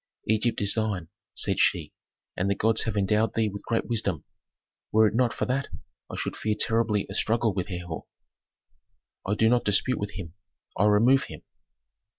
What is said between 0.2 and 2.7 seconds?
"Egypt is thine," said she, "and the